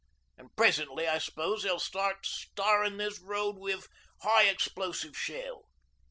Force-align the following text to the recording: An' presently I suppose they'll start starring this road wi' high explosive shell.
An' 0.35 0.49
presently 0.57 1.07
I 1.07 1.19
suppose 1.19 1.61
they'll 1.61 1.77
start 1.77 2.25
starring 2.25 2.97
this 2.97 3.19
road 3.19 3.57
wi' 3.57 3.81
high 4.23 4.45
explosive 4.45 5.15
shell. 5.15 5.69